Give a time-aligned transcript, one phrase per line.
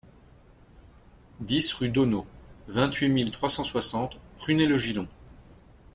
[1.41, 2.25] dix rue d'Auneau,
[2.67, 5.07] vingt-huit mille trois cent soixante Prunay-le-Gillon